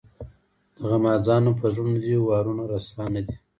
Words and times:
د 0.77 0.79
غمازانو 0.89 1.51
پر 1.59 1.69
زړونو 1.73 1.97
دي 2.03 2.13
وارونه 2.19 2.63
رسا 2.71 3.03
نه 3.15 3.21
دي. 3.25 3.35